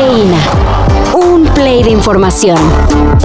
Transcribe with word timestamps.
Cafeína. 0.00 1.12
Un 1.12 1.44
play 1.52 1.82
de 1.82 1.90
información. 1.90 2.56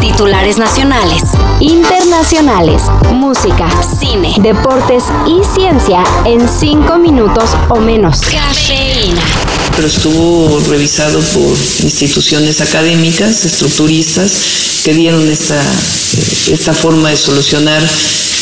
Titulares 0.01 0.57
nacionales, 0.57 1.23
internacionales, 1.61 2.83
música, 3.13 3.69
cine, 3.97 4.35
deportes 4.39 5.05
y 5.25 5.41
ciencia 5.55 6.03
en 6.25 6.49
cinco 6.49 6.97
minutos 6.97 7.51
o 7.69 7.79
menos. 7.79 8.19
Cafeína. 8.19 9.21
Pero 9.73 9.87
estuvo 9.87 10.59
revisado 10.69 11.21
por 11.21 11.57
instituciones 11.83 12.59
académicas, 12.59 13.45
estructuristas, 13.45 14.81
que 14.83 14.93
dieron 14.93 15.29
esta, 15.29 15.61
esta 16.51 16.73
forma 16.73 17.09
de 17.09 17.15
solucionar 17.15 17.81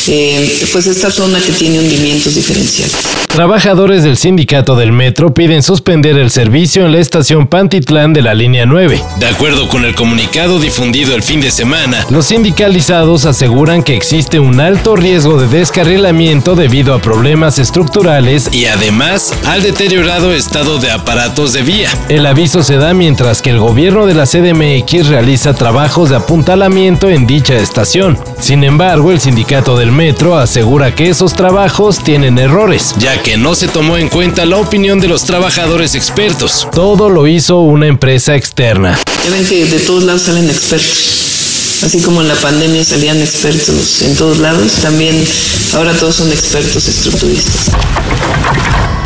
eh, 0.08 0.68
pues 0.72 0.88
esta 0.88 1.12
zona 1.12 1.40
que 1.40 1.52
tiene 1.52 1.80
hundimientos 1.80 2.34
diferenciales. 2.34 2.96
Trabajadores 3.34 4.04
del 4.04 4.16
sindicato 4.16 4.76
del 4.76 4.92
metro 4.92 5.34
piden 5.34 5.64
suspender 5.64 6.20
el 6.20 6.30
servicio 6.30 6.86
en 6.86 6.92
la 6.92 7.00
estación 7.00 7.48
Pantitlán 7.48 8.14
de 8.14 8.22
la 8.22 8.36
línea 8.36 8.68
9. 8.68 9.04
De 9.18 9.26
acuerdo 9.26 9.68
con 9.70 9.86
el 9.86 9.96
comunicado 9.96 10.60
difundido 10.60 11.16
el 11.16 11.24
fin 11.24 11.42
de 11.42 11.50
semana, 11.50 12.06
los 12.12 12.28
sindicalizados 12.28 13.26
aseguran 13.26 13.82
que 13.82 13.96
existe 13.96 14.40
un 14.40 14.60
alto 14.60 14.96
riesgo 14.96 15.42
de 15.42 15.48
descarrilamiento 15.48 16.54
debido 16.54 16.94
a 16.94 17.02
problemas 17.02 17.58
estructurales 17.58 18.54
y 18.54 18.68
además 18.68 19.34
al 19.48 19.64
deteriorado 19.64 20.32
estado 20.32 20.78
de 20.78 20.92
aparatos 20.92 21.54
de 21.54 21.64
vía. 21.64 21.90
El 22.10 22.28
aviso 22.28 22.62
se 22.62 22.78
da 22.78 22.94
mientras 22.94 23.42
que 23.42 23.50
el 23.50 23.58
gobierno 23.58 24.06
de 24.06 24.14
la 24.14 24.28
CDMX 24.28 25.08
realiza 25.08 25.56
trabajos 25.56 26.12
de 26.12 26.18
apuntalamiento 26.18 27.10
en 27.10 27.26
dicha 27.26 27.56
estación. 27.56 28.16
Sin 28.40 28.64
embargo, 28.64 29.12
el 29.12 29.20
sindicato 29.20 29.76
del 29.76 29.92
metro 29.92 30.38
asegura 30.38 30.94
que 30.94 31.10
esos 31.10 31.34
trabajos 31.34 32.04
tienen 32.04 32.38
errores, 32.38 32.94
ya 33.00 33.23
que 33.23 33.23
no 33.38 33.56
se 33.56 33.68
tomó 33.68 33.98
en 33.98 34.10
cuenta 34.10 34.46
la 34.46 34.58
opinión 34.58 35.00
de 35.00 35.08
los 35.08 35.24
trabajadores 35.24 35.96
expertos. 35.96 36.68
Todo 36.72 37.10
lo 37.10 37.26
hizo 37.26 37.60
una 37.60 37.88
empresa 37.88 38.36
externa. 38.36 39.00
Ya 39.24 39.32
ven 39.32 39.46
que 39.46 39.66
de 39.66 39.80
todos 39.80 40.04
lados 40.04 40.24
salen 40.24 40.50
expertos. 40.50 41.82
Así 41.84 42.02
como 42.02 42.22
en 42.22 42.28
la 42.28 42.36
pandemia 42.36 42.84
salían 42.86 43.22
expertos 43.22 44.02
en 44.04 44.16
todos 44.16 44.38
lados, 44.40 44.72
también 44.82 45.26
ahora 45.74 45.94
todos 45.94 46.16
son 46.16 46.32
expertos 46.32 46.88
estructuristas. 46.88 47.72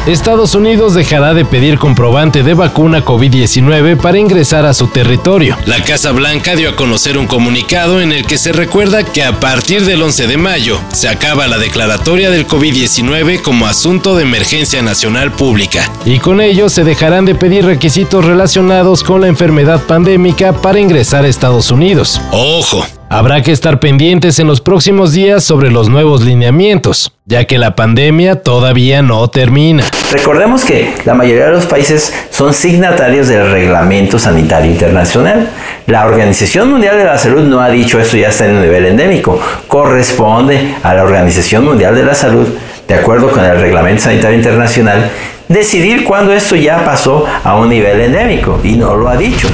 Estados 0.08 0.56
Unidos 0.56 0.94
dejará 0.94 1.34
de 1.34 1.44
pedir 1.44 1.78
comprobante 1.78 2.42
de 2.42 2.54
vacuna 2.54 3.04
COVID-19 3.04 3.98
para 3.98 4.18
ingresar 4.18 4.66
a 4.66 4.74
su 4.74 4.88
territorio. 4.88 5.58
La 5.66 5.84
Casa 5.84 6.14
Blanca 6.14 6.56
dio 6.56 6.70
a 6.70 6.76
conocer 6.78 7.18
un 7.18 7.28
comunicado 7.28 8.00
en 8.00 8.14
el 8.14 8.26
que 8.26 8.38
se 8.38 8.54
recuerda 8.54 9.04
que 9.04 9.24
a 9.24 9.40
partir 9.42 9.84
del 9.84 10.02
11 10.02 10.28
de 10.28 10.38
mayo 10.38 10.80
se 10.94 11.10
acaba 11.10 11.48
la 11.48 11.58
declaratoria 11.58 12.32
del 12.32 12.48
COVID-19 12.48 13.42
como 13.42 13.68
asunto 13.68 14.16
de 14.16 14.24
emergencia 14.24 14.82
nacional 14.82 15.34
pública 15.34 15.92
y 16.06 16.20
con 16.20 16.40
ello 16.40 16.70
se 16.70 16.86
dejarán 16.86 17.26
de 17.26 17.36
pedir 17.36 17.66
requisitos 17.66 18.24
relacionados 18.24 19.04
con 19.04 19.20
la 19.20 19.28
enfermedad 19.28 19.82
pandémica 19.84 20.54
para 20.54 20.80
ingresar 20.80 21.26
a 21.26 21.28
Estados 21.28 21.70
Unidos. 21.70 22.22
Ojo, 22.32 22.86
Habrá 23.10 23.42
que 23.42 23.54
estar 23.54 23.80
pendientes 23.80 24.38
en 24.40 24.48
los 24.48 24.60
próximos 24.60 25.14
días 25.14 25.42
sobre 25.42 25.72
los 25.72 25.88
nuevos 25.88 26.26
lineamientos, 26.26 27.14
ya 27.26 27.46
que 27.46 27.58
la 27.58 27.74
pandemia 27.74 28.44
todavía 28.44 29.02
no 29.02 29.26
termina. 29.30 29.86
Recordemos 30.12 30.66
que 30.66 30.94
la 31.06 31.14
mayoría 31.14 31.46
de 31.46 31.52
los 31.52 31.68
países 31.68 32.14
son 32.32 32.54
signatarios 32.54 33.30
del 33.30 33.50
Reglamento 33.50 34.20
Sanitario 34.20 34.70
Internacional. 34.70 35.50
La 35.86 36.06
Organización 36.06 36.70
Mundial 36.70 36.98
de 36.98 37.06
la 37.06 37.18
Salud 37.18 37.44
no 37.44 37.62
ha 37.62 37.70
dicho 37.70 37.98
esto 37.98 38.18
ya 38.18 38.28
está 38.28 38.46
en 38.46 38.56
un 38.56 38.62
nivel 38.62 38.86
endémico. 38.86 39.40
Corresponde 39.70 40.76
a 40.84 40.94
la 40.94 41.04
Organización 41.04 41.64
Mundial 41.64 41.96
de 41.96 42.04
la 42.04 42.14
Salud, 42.14 42.46
de 42.90 42.94
acuerdo 42.94 43.32
con 43.32 43.46
el 43.46 43.58
Reglamento 43.58 44.04
Sanitario 44.04 44.38
Internacional, 44.38 45.10
decidir 45.48 46.04
cuándo 46.04 46.34
esto 46.34 46.58
ya 46.58 46.84
pasó 46.84 47.26
a 47.42 47.56
un 47.56 47.70
nivel 47.70 48.02
endémico 48.02 48.60
y 48.66 48.74
no 48.74 48.98
lo 48.98 49.08
ha 49.08 49.16
dicho. 49.16 49.48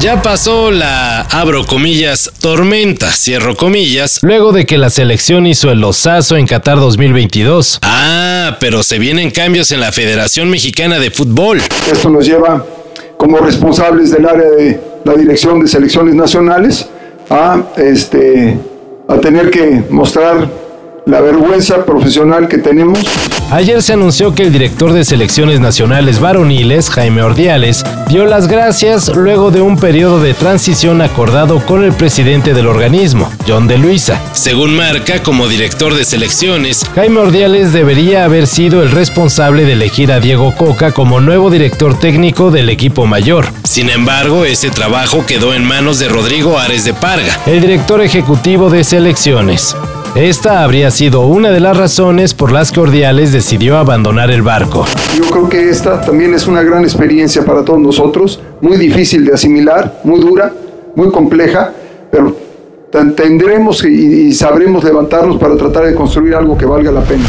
Ya 0.00 0.20
pasó 0.20 0.70
la, 0.70 1.22
abro 1.22 1.64
comillas, 1.66 2.30
tormenta, 2.40 3.10
cierro 3.10 3.56
comillas, 3.56 4.20
luego 4.22 4.52
de 4.52 4.66
que 4.66 4.76
la 4.76 4.90
selección 4.90 5.46
hizo 5.46 5.70
el 5.70 5.82
osazo 5.82 6.36
en 6.36 6.46
Qatar 6.46 6.78
2022. 6.78 7.78
Ah, 7.82 8.58
pero 8.60 8.82
se 8.82 8.98
vienen 8.98 9.30
cambios 9.30 9.72
en 9.72 9.80
la 9.80 9.92
Federación 9.92 10.50
Mexicana 10.50 10.98
de 10.98 11.10
Fútbol. 11.10 11.62
Esto 11.90 12.10
nos 12.10 12.26
lleva 12.26 12.64
como 13.16 13.38
responsables 13.38 14.10
del 14.10 14.26
área 14.26 14.50
de 14.50 14.80
la 15.04 15.14
dirección 15.14 15.60
de 15.60 15.68
selecciones 15.68 16.14
nacionales 16.14 16.86
a, 17.30 17.62
este, 17.78 18.58
a 19.08 19.16
tener 19.16 19.50
que 19.50 19.84
mostrar 19.88 20.50
la 21.06 21.20
vergüenza 21.20 21.84
profesional 21.86 22.48
que 22.48 22.58
tenemos. 22.58 22.98
Ayer 23.54 23.84
se 23.84 23.92
anunció 23.92 24.34
que 24.34 24.42
el 24.42 24.52
director 24.52 24.92
de 24.92 25.04
selecciones 25.04 25.60
nacionales 25.60 26.18
varoniles, 26.18 26.90
Jaime 26.90 27.22
Ordiales, 27.22 27.84
dio 28.08 28.24
las 28.24 28.48
gracias 28.48 29.14
luego 29.14 29.52
de 29.52 29.60
un 29.60 29.78
periodo 29.78 30.20
de 30.20 30.34
transición 30.34 31.00
acordado 31.00 31.64
con 31.64 31.84
el 31.84 31.92
presidente 31.92 32.52
del 32.52 32.66
organismo, 32.66 33.30
John 33.46 33.68
de 33.68 33.78
Luisa. 33.78 34.20
Según 34.32 34.74
marca, 34.74 35.22
como 35.22 35.46
director 35.46 35.94
de 35.94 36.04
selecciones, 36.04 36.84
Jaime 36.96 37.20
Ordiales 37.20 37.72
debería 37.72 38.24
haber 38.24 38.48
sido 38.48 38.82
el 38.82 38.90
responsable 38.90 39.64
de 39.64 39.74
elegir 39.74 40.10
a 40.10 40.18
Diego 40.18 40.52
Coca 40.56 40.90
como 40.90 41.20
nuevo 41.20 41.48
director 41.48 41.96
técnico 41.96 42.50
del 42.50 42.70
equipo 42.70 43.06
mayor. 43.06 43.46
Sin 43.62 43.88
embargo, 43.88 44.44
ese 44.44 44.70
trabajo 44.70 45.26
quedó 45.26 45.54
en 45.54 45.64
manos 45.64 46.00
de 46.00 46.08
Rodrigo 46.08 46.58
Ares 46.58 46.84
de 46.84 46.92
Parga, 46.92 47.38
el 47.46 47.60
director 47.60 48.02
ejecutivo 48.02 48.68
de 48.68 48.82
selecciones. 48.82 49.76
Esta 50.14 50.62
habría 50.62 50.92
sido 50.92 51.26
una 51.26 51.50
de 51.50 51.58
las 51.58 51.76
razones 51.76 52.34
por 52.34 52.52
las 52.52 52.70
que 52.70 52.78
Ordiales 52.78 53.32
decidió 53.32 53.78
abandonar 53.78 54.30
el 54.30 54.42
barco. 54.42 54.86
Yo 55.16 55.24
creo 55.28 55.48
que 55.48 55.70
esta 55.70 56.00
también 56.02 56.34
es 56.34 56.46
una 56.46 56.62
gran 56.62 56.84
experiencia 56.84 57.44
para 57.44 57.64
todos 57.64 57.80
nosotros, 57.80 58.40
muy 58.60 58.76
difícil 58.76 59.24
de 59.24 59.34
asimilar, 59.34 60.00
muy 60.04 60.20
dura, 60.20 60.52
muy 60.94 61.10
compleja, 61.10 61.72
pero 62.12 62.36
tendremos 63.16 63.84
y 63.84 64.32
sabremos 64.32 64.84
levantarnos 64.84 65.36
para 65.36 65.56
tratar 65.56 65.84
de 65.86 65.96
construir 65.96 66.36
algo 66.36 66.56
que 66.56 66.64
valga 66.64 66.92
la 66.92 67.00
pena. 67.00 67.24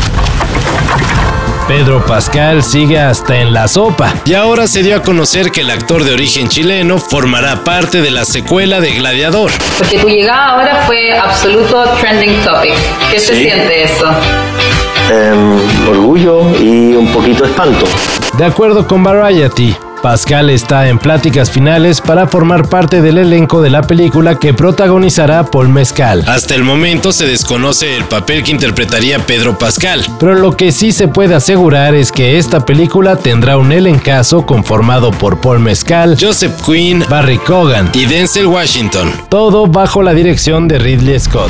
Pedro 1.68 2.06
Pascal 2.06 2.62
sigue 2.62 3.00
hasta 3.00 3.38
en 3.38 3.52
la 3.52 3.68
sopa 3.68 4.14
y 4.24 4.36
ahora 4.36 4.68
se 4.68 4.84
dio 4.84 4.98
a 4.98 5.02
conocer 5.02 5.52
que 5.52 5.62
el 5.62 5.72
actor 5.72 6.04
de 6.04 6.14
origen 6.14 6.48
chileno 6.48 7.00
formará 7.00 7.64
parte 7.64 8.02
de 8.02 8.12
la 8.12 8.24
secuela 8.24 8.80
de 8.80 8.92
Gladiador. 8.92 9.50
Porque 9.80 9.98
tu 9.98 10.08
llegada 10.08 10.50
ahora 10.50 10.84
fue 10.86 11.18
absoluto 11.18 11.84
trending 12.00 12.40
topic. 12.44 12.76
¿Qué 13.10 13.20
se 13.20 13.36
siente 13.36 13.84
eso? 13.84 14.06
Em, 15.12 15.90
orgullo 15.90 16.52
y 16.60 16.94
un 16.94 17.12
poquito 17.12 17.46
espanto. 17.46 17.88
De 18.38 18.46
acuerdo 18.46 18.88
con 18.88 19.04
Variety, 19.04 19.76
Pascal 20.06 20.52
está 20.52 20.88
en 20.88 21.00
pláticas 21.00 21.50
finales 21.50 22.00
para 22.00 22.28
formar 22.28 22.70
parte 22.70 23.02
del 23.02 23.18
elenco 23.18 23.64
de 23.64 23.72
la 23.72 23.82
película 23.82 24.38
que 24.38 24.54
protagonizará 24.54 25.44
Paul 25.50 25.70
Mezcal. 25.70 26.24
Hasta 26.28 26.54
el 26.54 26.64
momento 26.64 27.12
se 27.12 27.26
desconoce 27.26 27.98
el 27.98 28.04
papel 28.04 28.44
que 28.44 28.52
interpretaría 28.52 29.18
Pedro 29.18 29.58
Pascal, 29.58 30.06
pero 30.20 30.36
lo 30.36 30.56
que 30.56 30.72
sí 30.72 30.92
se 30.92 31.08
puede 31.08 31.34
asegurar 31.34 31.96
es 31.96 32.12
que 32.12 32.38
esta 32.38 32.68
película 32.68 33.16
tendrá 33.16 33.58
un 33.58 33.72
elencazo 33.72 34.46
conformado 34.46 35.10
por 35.10 35.42
Paul 35.42 35.60
Mezcal, 35.60 36.16
Joseph 36.22 36.54
Quinn, 36.64 37.04
Barry 37.10 37.40
Cogan 37.40 37.90
y 37.96 38.06
Denzel 38.06 38.46
Washington, 38.46 39.12
todo 39.30 39.66
bajo 39.66 40.04
la 40.04 40.14
dirección 40.14 40.68
de 40.68 40.78
Ridley 40.78 41.20
Scott. 41.20 41.50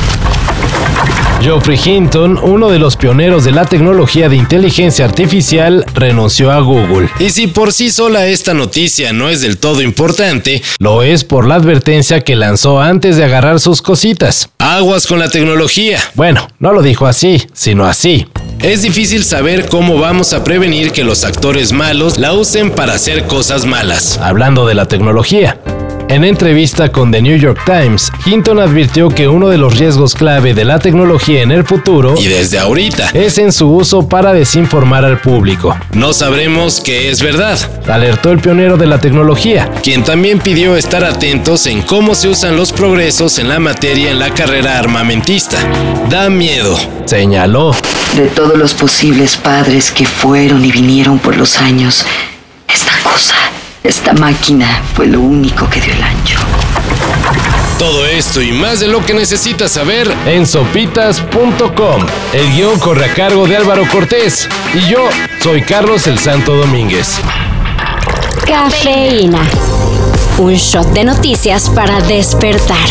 Geoffrey 1.42 1.80
Hinton, 1.84 2.40
uno 2.42 2.70
de 2.70 2.80
los 2.80 2.96
pioneros 2.96 3.44
de 3.44 3.52
la 3.52 3.66
tecnología 3.66 4.30
de 4.30 4.36
inteligencia 4.36 5.06
artificial, 5.06 5.86
renunció 5.94 6.52
a 6.52 6.60
Google. 6.60 7.10
Y 7.20 7.30
si 7.30 7.48
por 7.48 7.72
sí 7.72 7.92
sola 7.92 8.28
esta 8.28 8.54
noticia 8.54 9.14
no 9.14 9.30
es 9.30 9.42
del 9.42 9.58
todo 9.58 9.82
importante, 9.82 10.64
lo 10.80 11.04
es 11.04 11.24
por 11.24 11.48
la 11.48 11.56
advertencia 11.56 12.22
que 12.22 12.36
lanzó 12.36 12.82
antes 12.82 13.18
de 13.18 13.24
agarrar 13.24 13.60
sus 13.60 13.82
cositas. 13.82 14.50
Aguas 14.58 15.08
con 15.08 15.20
la 15.20 15.30
tecnología. 15.30 16.00
Bueno, 16.16 16.48
no 16.60 16.74
lo 16.74 16.82
dijo 16.82 17.06
así, 17.06 17.44
sino 17.54 17.86
así. 17.86 18.28
Es 18.60 18.82
difícil 18.82 19.24
saber 19.24 19.68
cómo 19.68 20.00
vamos 20.00 20.34
a 20.34 20.44
prevenir 20.44 20.92
que 20.92 21.04
los 21.04 21.24
actores 21.24 21.72
malos 21.72 22.18
la 22.18 22.34
usen 22.34 22.72
para 22.72 22.94
hacer 22.94 23.26
cosas 23.26 23.66
malas. 23.66 24.18
Hablando 24.18 24.66
de 24.66 24.76
la 24.76 24.88
tecnología. 24.88 25.60
En 26.08 26.24
entrevista 26.24 26.92
con 26.92 27.12
The 27.12 27.22
New 27.22 27.38
York 27.38 27.62
Times, 27.66 28.12
Hinton 28.26 28.60
advirtió 28.60 29.10
que 29.10 29.28
uno 29.28 29.50
de 29.50 29.58
los 29.58 29.78
riesgos 29.78 30.14
clave 30.14 30.54
de 30.54 30.64
la 30.64 30.78
tecnología 30.78 31.42
en 31.42 31.52
el 31.52 31.66
futuro, 31.66 32.14
y 32.18 32.28
desde 32.28 32.60
ahorita, 32.60 33.10
es 33.14 33.40
en 33.40 33.52
su 33.52 33.68
uso 33.72 34.08
para 34.08 34.32
desinformar 34.32 35.04
al 35.04 35.20
público. 35.20 35.76
No 35.94 36.14
sabremos 36.14 36.80
qué 36.80 37.10
es 37.10 37.24
verdad, 37.24 37.58
alertó 37.88 38.32
el 38.32 38.40
pionero 38.40 38.78
de 38.78 38.86
la 38.86 39.00
tecnología, 39.00 39.72
quien 39.84 40.04
también 40.04 40.40
pidió 40.40 40.76
estar 40.76 41.04
atentos 41.04 41.66
en 41.66 41.82
cómo 41.82 42.14
se 42.14 42.30
usan 42.30 42.56
los 42.56 42.72
progresos 42.72 43.40
en 43.40 43.50
la 43.50 43.60
materia 43.60 44.12
en 44.12 44.20
la 44.20 44.32
carrera 44.32 44.78
armamentista. 44.78 45.58
Da 46.10 46.30
miedo, 46.30 46.78
señaló. 47.06 47.76
De 48.16 48.28
todos 48.28 48.58
los 48.58 48.76
posibles 48.76 49.36
padres 49.38 49.92
que 49.92 50.06
fueron 50.06 50.64
y 50.64 50.72
vinieron 50.72 51.18
por 51.18 51.36
los 51.36 51.58
años, 51.58 52.06
esta 53.86 54.14
máquina 54.14 54.84
fue 54.94 55.08
lo 55.08 55.20
único 55.20 55.70
que 55.70 55.80
dio 55.80 55.94
el 55.94 56.02
ancho. 56.02 56.40
Todo 57.78 58.06
esto 58.06 58.42
y 58.42 58.52
más 58.52 58.80
de 58.80 58.88
lo 58.88 59.06
que 59.06 59.14
necesitas 59.14 59.72
saber 59.72 60.12
en 60.26 60.48
sopitas.com. 60.48 62.06
El 62.34 62.52
guion 62.54 62.80
corre 62.80 63.06
a 63.06 63.14
cargo 63.14 63.48
de 63.48 63.58
Álvaro 63.58 63.84
Cortés 63.92 64.48
y 64.74 64.90
yo 64.90 65.08
soy 65.42 65.62
Carlos 65.62 66.08
el 66.08 66.18
Santo 66.18 66.56
Domínguez. 66.56 67.20
Cafeína. 68.48 69.42
Un 70.38 70.54
shot 70.54 70.88
de 70.94 71.04
noticias 71.04 71.70
para 71.70 72.02
despertar. 72.02 72.90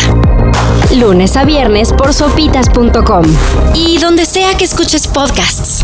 Lunes 0.95 1.35
a 1.35 1.43
viernes 1.43 1.91
por 1.93 2.13
sopitas.com. 2.13 3.25
Y 3.73 3.97
donde 3.97 4.25
sea 4.25 4.55
que 4.55 4.65
escuches 4.65 5.07
podcasts. 5.07 5.83